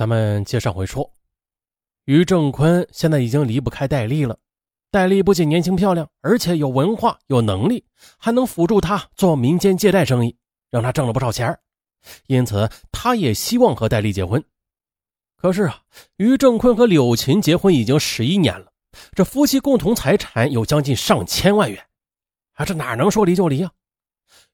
[0.00, 1.12] 咱们接上回说，
[2.06, 4.34] 于正坤现在已经离不开戴丽了。
[4.90, 7.84] 戴丽不仅年轻漂亮，而且有文化、有能力，
[8.16, 10.34] 还能辅助他做民间借贷生意，
[10.70, 11.54] 让他挣了不少钱。
[12.28, 14.42] 因此，他也希望和戴丽结婚。
[15.36, 15.82] 可是啊，
[16.16, 18.72] 于正坤和柳琴结婚已经十一年了，
[19.12, 21.78] 这夫妻共同财产有将近上千万元，
[22.54, 23.70] 啊，这哪能说离就离啊？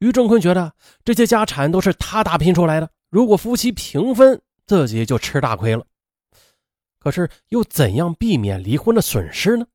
[0.00, 0.72] 于正坤觉得
[1.04, 5.84] 这些家产都是他打拼出来的，如果夫妻平分，自己就吃大亏了。
[7.00, 9.66] 可是又怎样避免离婚的损失呢？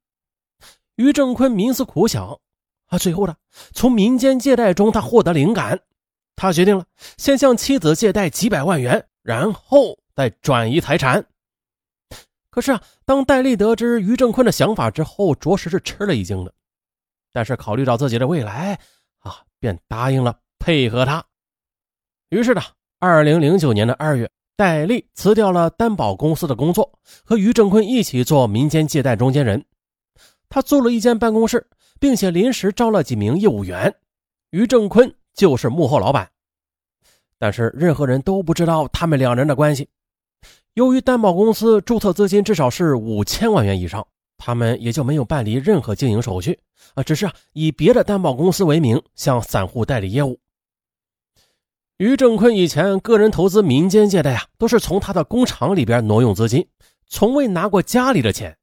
[0.95, 2.39] 于正坤冥思苦想，
[2.85, 3.35] 啊，最后呢，
[3.73, 5.79] 从民间借贷中他获得灵感，
[6.35, 6.85] 他决定了
[7.17, 11.25] 先向妻子借贷几百万元，然后再转移财产。
[12.52, 16.53] 可是啊，当戴丽得知于正坤的想法之后，着实是吃了一惊的。
[17.31, 18.80] 但是考虑到自己的未来，
[19.17, 21.25] 啊，便答应了配合他。
[22.30, 22.61] 于是呢，
[22.99, 29.66] 二零零九年的二月，戴丽辞掉了担保公司的工作，和于正坤一起做民间借贷中间人。
[30.47, 31.67] 他租了一间办公室，
[32.00, 33.94] 并且临时招了几名业务员，
[34.52, 36.30] 于正坤就是幕后老板。
[37.39, 39.89] 但是任何人都不知道他们两人的关系。
[40.75, 44.05] 由于担保公司注册资金至少是五千万元以上，
[44.38, 46.59] 他们也就没有办理任何经营手续
[46.94, 50.39] 啊，只是以别的担保公司为名向散户代理业务。
[52.03, 56.67] 于正坤以前个人投资民间借贷啊，都是从他的工厂里边挪用资金，
[57.07, 58.57] 从未拿过家里的钱。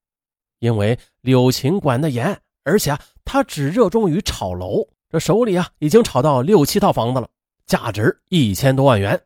[0.58, 7.26] 因为柳琴管得严，而且啊，他只热衷于炒楼，这手里啊已经炒到六七套房子了，
[7.64, 9.18] 价值一千多万元。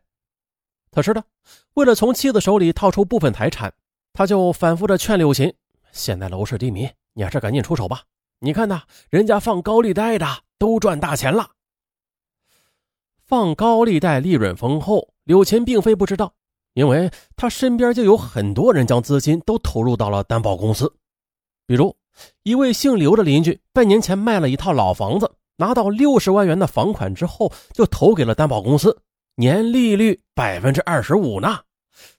[0.91, 1.21] 可是呢，
[1.73, 3.73] 为了从妻子手里套出部分财产，
[4.13, 5.53] 他就反复的劝柳琴：
[5.91, 8.03] 现在楼市低迷，你还是赶紧出手吧。
[8.39, 10.25] 你看呐，人家放高利贷的
[10.57, 11.49] 都赚大钱了。
[13.27, 16.31] 放高利贷利润丰厚，柳琴并非不知道，
[16.75, 20.93] 因为他身边就有很多人将资金都投入到了担保公司。
[21.65, 21.95] 比如，
[22.43, 28.95] 一位姓刘的邻居半年前卖了一套老房子，拿到六十万元的房款之后，就投给了担保公司，
[29.37, 31.61] 年利率百分之二十五呢。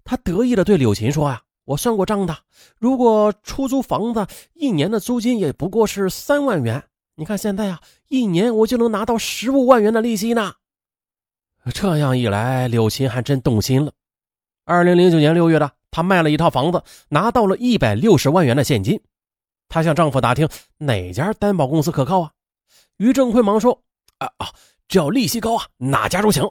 [0.02, 2.36] 他得意的对柳琴说：“呀，我算过账的，
[2.80, 6.82] 如果出租房子一年的租金也不过是三万元，
[7.14, 10.54] 你看现在呀，一年我就能拿到十五万元的利息呢。”
[11.72, 13.92] 这样一来，柳琴还真动心了。
[14.64, 19.00] 二零零九年六月的，她卖了一套房子，拿到了一百六十万元的现金。
[19.68, 22.30] 她向丈夫打听哪家担保公司可靠啊？
[22.98, 23.82] 于正坤忙说
[24.18, 24.48] ：“啊啊，
[24.88, 26.48] 只要利息高啊，哪家都行。”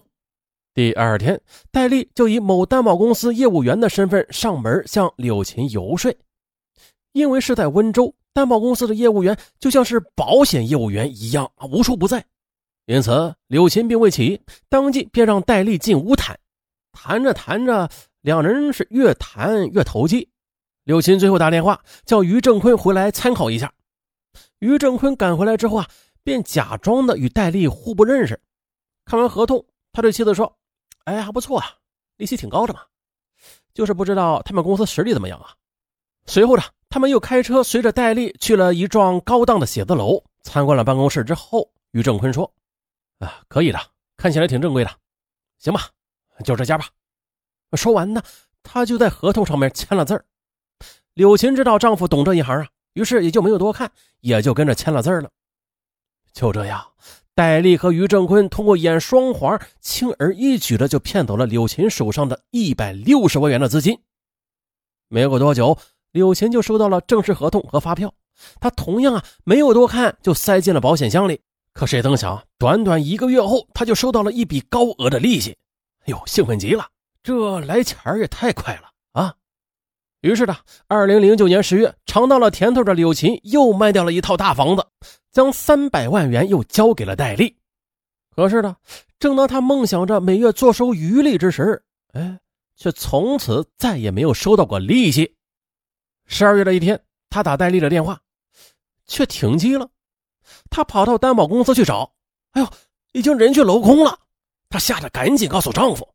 [0.73, 1.39] 第二天，
[1.71, 6.13] 戴丽就以某担保公司业务员的身份上门向柳琴游说。
[7.13, 12.25] 因为是在温州，担保公司的业务员就像是保险业务员一样啊，无处不在。
[12.85, 16.39] 因此，柳琴并未起，当即便让戴丽进屋谈。
[16.91, 17.89] 谈着谈着，
[18.21, 20.29] 两人是越谈越投机。
[20.83, 23.73] 柳琴最后打电话叫于正坤回来参考一下。
[24.59, 25.87] 于正坤赶回来之后啊，
[26.23, 28.39] 便假装的与戴丽互不认识。
[29.03, 30.57] 看完合同，他对妻子说
[31.05, 31.65] ：“哎，还不错啊，
[32.17, 32.81] 利息挺高的嘛。
[33.73, 35.53] 就是不知道他们公司实力怎么样啊。”
[36.27, 42.51] 随后呢，他们又开车随着戴丽去了一幢高档的写字楼，参观了办公室之后，于正坤说
[43.19, 43.79] ：“啊，可以的，
[44.17, 44.91] 看起来挺正规的，
[45.57, 45.89] 行吧，
[46.43, 46.87] 就这家吧。”
[47.73, 48.21] 说完呢，
[48.63, 50.25] 他就在合同上面签了字儿。
[51.13, 55.29] 柳琴知道丈夫懂这一行啊，于是也就没有多看，也就跟着签了字了。
[56.33, 56.85] 就这样，
[57.33, 64.01] 戴丽和于正坤通过演双簧，轻而易举的就骗走了柳琴手上的一百六十万元的资金。
[65.07, 65.77] 没过多久，
[66.11, 68.13] 柳琴就收到了正式合同和发票，
[68.59, 71.41] 她同样啊没有多看，就塞进了保险箱里。
[71.75, 75.51] 可谁曾想，短短一个月后，他就收到了一笔高额的利息。
[76.03, 76.87] 哎呦，兴奋极了，
[77.21, 79.35] 这来钱也太快了啊！
[80.21, 80.55] 于是呢，
[80.87, 84.87] 二零零九年十月，尝到了甜头的柳琴又卖掉了一套大房子，
[85.33, 87.57] 将三百万元又交给了戴丽。
[88.33, 88.77] 可是呢，
[89.19, 91.83] 正当他梦想着每月坐收余利之时，
[92.13, 92.39] 哎，
[92.77, 95.35] 却从此再也没有收到过利息。
[96.25, 98.17] 十二月的一天，他打戴丽的电话，
[99.07, 99.89] 却停机了。
[100.69, 102.13] 他跑到担保公司去找，
[102.51, 102.69] 哎呦，
[103.13, 104.19] 已经人去楼空了。
[104.69, 106.07] 他吓得赶紧告诉丈夫。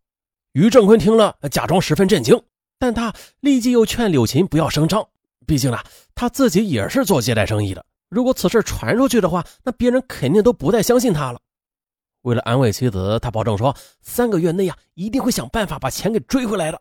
[0.52, 2.40] 于正坤听了，假装十分震惊。
[2.78, 5.06] 但他立即又劝柳琴不要声张，
[5.46, 5.78] 毕竟呢，
[6.14, 7.84] 他自己也是做借贷生意的。
[8.08, 11.40] 如果此事传出去的话，那别人肯定都不再相信他了。
[12.22, 16.80] 为了安慰妻子，他保证说，三个月内呀，一定会想办法把钱给追回来的。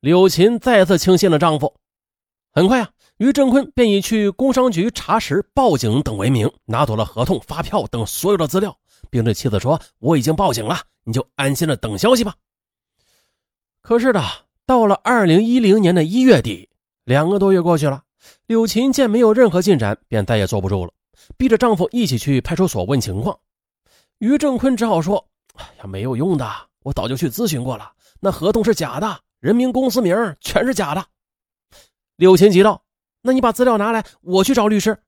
[0.00, 1.74] 柳琴再次轻信了丈夫。
[2.52, 8.76] 很快啊，于正坤便以去工商局查实、报警等为名，拿走了合同、发票等所有的资料，
[9.08, 12.34] 并对妻子说：“我已经报警了，你就安心的等消息吧。”
[13.80, 14.22] 可是的，
[14.66, 16.68] 到了二零一零年的一月底，
[17.04, 18.02] 两个多月过去了，
[18.46, 20.92] 柳琴见没有任何进展，便再也坐不住了，
[21.38, 23.38] 逼着丈夫一起去派出所问情况。
[24.18, 25.26] 于正坤只好说
[25.56, 26.46] ：“哎呀，没有用的，
[26.82, 31.06] 我早就去咨询过了，那合同是假的，人名公司名全是假的。”
[32.16, 32.82] 柳琴急道
[33.26, 34.98] ：“那你把资料拿来，我去找律师。”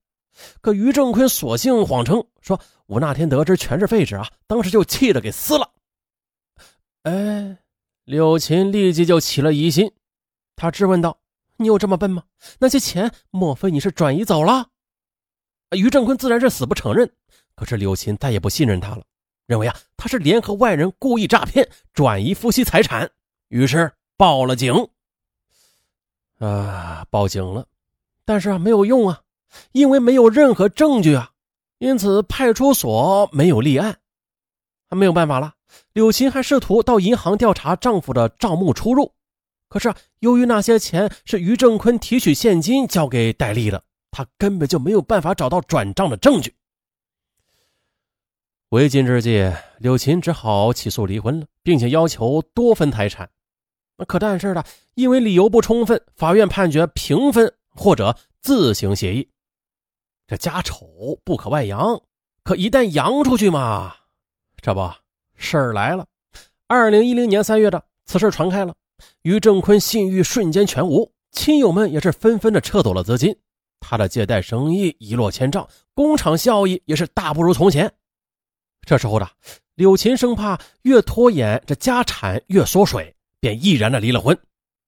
[0.61, 5.71] 可于正坤索性谎称说：“我那天得知全是废纸啊，当时就气得给撕了。”
[7.05, 7.57] 哎。
[8.05, 9.93] 柳琴立即就起了疑心，
[10.57, 11.19] 他质问道
[11.59, 12.23] ：“你有这么笨吗？
[12.59, 14.71] 那些钱莫非你是转移走了？”
[15.77, 17.13] 于正坤自然是死不承认。
[17.55, 19.05] 可是柳琴再也不信任他了，
[19.45, 23.11] 认为啊他是联合外人故意诈骗、转移夫妻财产，
[23.49, 24.73] 于是报了警。
[26.39, 27.67] 啊，报警了，
[28.29, 29.23] 但是啊没有用啊，
[29.73, 31.31] 因为没有任何证据啊，
[31.79, 34.01] 因此派出所没有立案，
[34.91, 35.55] 没有办法了。
[35.95, 39.15] 柳琴还试图到银行调查丈夫的账目出入，
[39.71, 46.55] 可是由于那些钱是于正坤提取现金交给戴丽的，她根本就没有办法找到转账的证据。
[48.69, 53.31] 为今之计，柳琴只好起诉离婚了，并且要求多分财产。
[54.07, 54.63] 可但是呢，
[54.97, 59.27] 因为理由不充分，法院判决平分或者自行协议。
[60.27, 62.03] 这家丑不可外扬，
[62.43, 63.95] 可一旦扬出去嘛，
[64.61, 64.93] 这不。
[65.37, 66.05] 事儿来了，
[66.67, 68.75] 二零一零年三月的此事传开了，
[69.23, 73.35] 于正坤信誉瞬间全无，亲友们也是纷纷的撤走了资金，
[73.79, 77.95] 他的借贷生意一落千丈，工厂效益也是大不如从前。
[78.85, 79.31] 这时候的
[79.77, 84.37] 柳琴生怕越拖延这家产越缩水，便毅然的离了婚。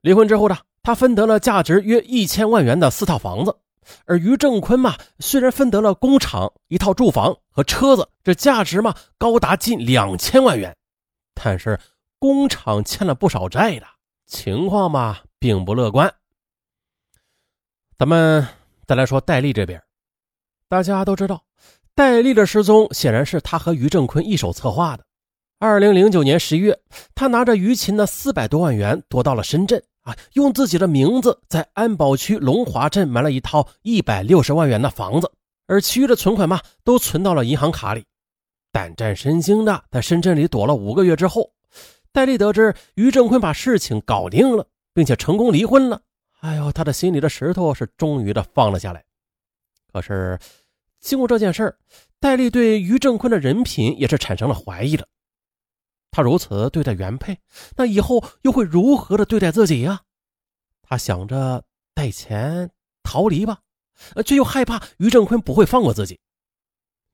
[0.00, 3.56] 离婚之后的他分得了价值约一千万元的四套房子。
[4.04, 10.76] 而于正坤嘛，虽然分得了工厂、一套住房和车子，这价值嘛高达近两千万元，
[11.34, 11.80] 但是
[12.18, 13.86] 工厂欠了不少债的
[14.26, 16.12] 情况嘛并不乐观。
[17.98, 18.46] 咱们
[18.86, 19.82] 再来说戴笠这边，
[20.68, 21.42] 大家都知道，
[21.94, 25.04] 戴笠的失踪显然是他和于正坤一手策划的。
[25.58, 26.78] 二零零九年十一月，
[27.14, 29.82] 他拿着于琴的四百多万元躲到了深圳。
[30.02, 35.30] 啊，用自己的名字在安保区龙华镇买了一套一百六十万元的房子，
[35.66, 38.04] 而其余的存款嘛，都存到了银行卡里。
[38.72, 41.52] 胆战心惊的在深圳里躲了五个月之后，
[42.12, 46.00] 戴丽得知于正坤把事情搞定了，并且成功离婚了。
[46.40, 49.04] 哎呦，他的心里的石头是终于的放了下来。
[49.92, 50.38] 可是，
[51.00, 51.76] 经过这件事
[52.18, 55.06] 戴丽对于正坤的人品也是产生了怀疑了。
[56.10, 57.38] 他如此对待原配，
[57.76, 60.00] 那以后又会如何的对待自己呀？
[60.82, 61.62] 他想着
[61.94, 62.68] 带钱
[63.02, 63.58] 逃离吧，
[64.24, 66.18] 却又害怕于正坤不会放过自己。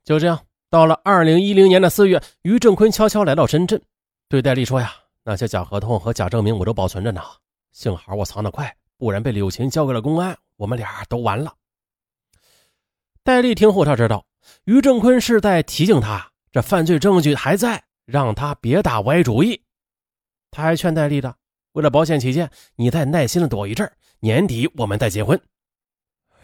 [0.05, 0.41] 就这样，
[0.71, 3.81] 到了二零一零年的四月，于正坤悄悄来到深圳，
[4.29, 4.95] 对戴丽说：“呀，
[5.25, 7.21] 那些假合同和假证明我都保存着呢，
[7.73, 11.53] 幸好我藏得快，不然被柳琴交给了公安，我们俩都完了。”
[13.23, 14.25] 戴丽听后，他知道
[14.65, 17.85] 于正坤是在提醒他，这犯罪证据还在。
[18.06, 19.61] 让他别打歪主意，
[20.50, 21.37] 他还劝戴丽的，
[21.73, 25.38] 为了保险起见，你再耐心的躲一阵年底我们再结婚。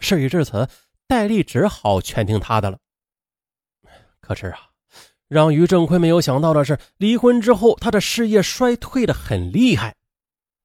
[0.00, 0.68] 事已至此，
[1.06, 2.78] 戴丽只好全听他的了。
[4.20, 4.58] 可是啊，
[5.28, 9.94] 让于正坤没有想到的是，离婚之后，他的事业衰退的很厉害。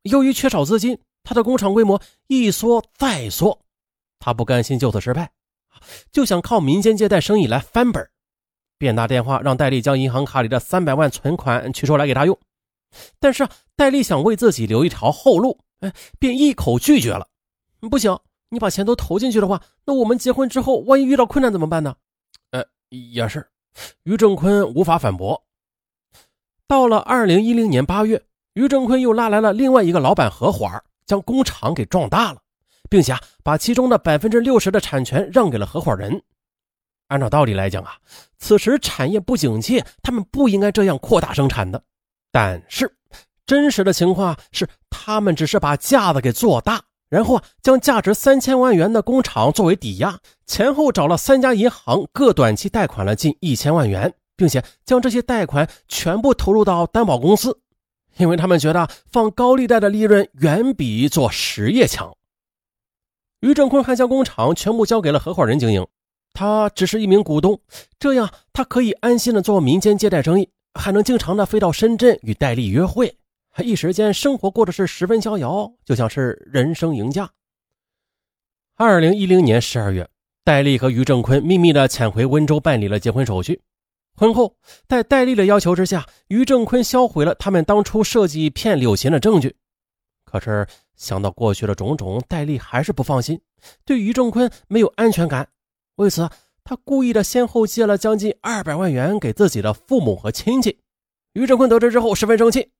[0.01, 3.61] 由于缺少资金，他的工厂规模一缩再缩，
[4.19, 5.31] 他不甘心就此失败，
[6.11, 8.09] 就想靠民间借贷生意来翻本。
[8.77, 12.37] 便打电话让戴丽将银行卡里的三百万存款取出来给他用，
[13.19, 17.27] 但是戴丽想为自己留一条后路，哎，便一口拒绝了。
[17.89, 18.17] 不行，
[18.49, 21.95] 你把钱都投进去的话，那我们结婚之后万一遇到困难怎么办呢？
[22.51, 23.47] 呃，也是。
[24.03, 25.43] 于正坤无法反驳。
[26.67, 28.21] 到了二零一零年八月，
[28.53, 30.67] 于正坤又拉来了另外一个老板合伙，
[31.05, 32.41] 将工厂给壮大了，
[32.89, 36.21] 并且把其中的百分之六十的产权让给了合伙人。
[37.07, 37.97] 按照道理来讲啊，
[38.37, 41.81] 此时产业不景气，他们不应该这样扩大生产的。
[42.31, 42.93] 但是
[43.45, 57.61] 真实的情况是，他们只是把架子给做大，然后啊，将价值三千万元的工厂作为抵押，前后找了三家银行，各短期贷款了近一千万元，并且将这些贷款全部投入到担保公司，
[58.17, 62.13] 因为他们觉得放高利贷的利润远比做实业强。
[63.39, 65.87] 于正坤还将工厂全部交给了合伙人经营。
[66.37, 67.59] 他只是一名股东，
[67.97, 73.11] 这样他可以安心的做民间借贷生意，还能经常的飞到深圳与戴丽约会，
[73.63, 77.27] 一时间生活过得是十分逍遥，就像是人生赢家。
[78.75, 80.07] 二零一零年十二月，
[80.43, 83.59] 戴丽和于正坤秘密的潜回温州办理了结婚手续。
[84.13, 84.55] 婚后，
[84.87, 89.55] 在戴丽的要求之下，于正坤销毁了他们当初设计骗柳琴的证据。
[90.23, 93.41] 可是想到过去的种种，戴笠还是不放心，
[93.83, 95.47] 对于正坤没有安全感。
[95.97, 96.29] 为此，
[96.63, 100.79] 他故意的先后借了将近二百万元给自己的父母和亲戚。
[101.33, 102.71] 于正坤得知之后十分生气，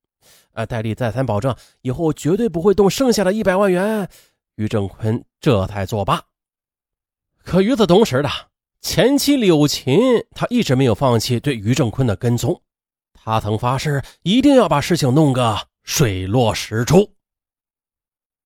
[0.54, 4.08] 呃，戴笠再三保证以后绝对不会动剩下的一百万元，
[4.56, 6.22] 于正坤这才作罢。
[7.44, 8.30] 可与此同时的
[8.82, 10.00] 前妻柳琴，
[10.32, 12.62] 她一直没有放弃对于正坤的跟踪，
[13.14, 17.17] 她曾发誓一定要把事情弄个水落石出。